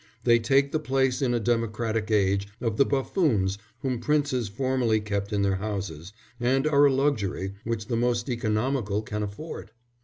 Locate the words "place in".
0.79-1.35